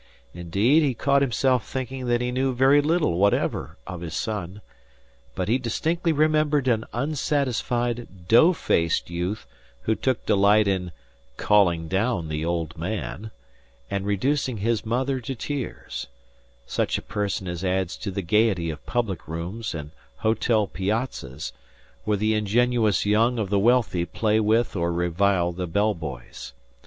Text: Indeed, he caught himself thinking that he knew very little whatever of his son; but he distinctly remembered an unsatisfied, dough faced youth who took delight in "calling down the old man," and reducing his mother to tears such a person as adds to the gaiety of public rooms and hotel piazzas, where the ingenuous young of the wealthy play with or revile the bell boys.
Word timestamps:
Indeed, 0.33 0.81
he 0.81 0.95
caught 0.95 1.21
himself 1.21 1.63
thinking 1.63 2.07
that 2.07 2.21
he 2.21 2.31
knew 2.31 2.55
very 2.55 2.81
little 2.81 3.19
whatever 3.19 3.77
of 3.85 4.01
his 4.01 4.15
son; 4.15 4.61
but 5.35 5.47
he 5.47 5.59
distinctly 5.59 6.11
remembered 6.11 6.67
an 6.67 6.85
unsatisfied, 6.91 8.27
dough 8.27 8.51
faced 8.51 9.11
youth 9.11 9.45
who 9.81 9.93
took 9.93 10.25
delight 10.25 10.67
in 10.67 10.91
"calling 11.37 11.87
down 11.87 12.29
the 12.29 12.43
old 12.43 12.75
man," 12.79 13.29
and 13.91 14.07
reducing 14.07 14.57
his 14.57 14.83
mother 14.83 15.19
to 15.19 15.35
tears 15.35 16.07
such 16.65 16.97
a 16.97 17.03
person 17.03 17.47
as 17.47 17.63
adds 17.63 17.95
to 17.97 18.09
the 18.09 18.23
gaiety 18.23 18.71
of 18.71 18.83
public 18.87 19.27
rooms 19.27 19.75
and 19.75 19.91
hotel 20.15 20.65
piazzas, 20.65 21.53
where 22.05 22.17
the 22.17 22.33
ingenuous 22.33 23.05
young 23.05 23.37
of 23.37 23.51
the 23.51 23.59
wealthy 23.59 24.05
play 24.05 24.39
with 24.39 24.75
or 24.75 24.91
revile 24.91 25.51
the 25.51 25.67
bell 25.67 25.93
boys. 25.93 26.53